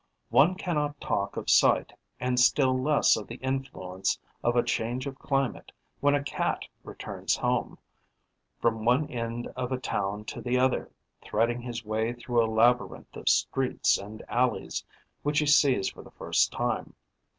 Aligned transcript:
One 0.29 0.55
cannot 0.55 0.99
talk 0.99 1.37
of 1.37 1.47
sight 1.47 1.93
and 2.19 2.39
still 2.39 2.75
less 2.75 3.15
of 3.15 3.27
the 3.27 3.35
influence 3.35 4.17
of 4.43 4.55
a 4.55 4.63
change 4.63 5.05
of 5.05 5.19
climate 5.19 5.71
when 5.99 6.15
a 6.15 6.23
Cat 6.23 6.63
returns 6.83 7.35
home, 7.35 7.77
from 8.59 8.83
one 8.83 9.05
end 9.11 9.45
of 9.49 9.71
a 9.71 9.77
town 9.77 10.25
to 10.25 10.41
the 10.41 10.57
other, 10.57 10.89
threading 11.21 11.61
his 11.61 11.85
way 11.85 12.13
through 12.13 12.43
a 12.43 12.49
labyrinth 12.49 13.15
of 13.15 13.29
streets 13.29 13.99
and 13.99 14.23
alleys 14.27 14.83
which 15.21 15.37
he 15.37 15.45
sees 15.45 15.91
for 15.91 16.01
the 16.01 16.09
first 16.09 16.51
time. 16.51 16.95